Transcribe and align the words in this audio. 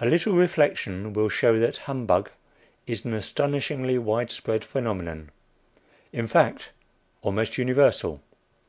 A 0.00 0.06
little 0.06 0.34
reflection 0.34 1.12
will 1.12 1.28
show 1.28 1.56
that 1.60 1.76
humbug 1.86 2.30
is 2.84 3.04
an 3.04 3.14
astonishingly 3.14 3.96
wide 3.96 4.32
spread 4.32 4.64
phenomenon 4.64 5.30
in 6.12 6.26
fact 6.26 6.72
almost 7.22 7.56
universal. 7.58 8.20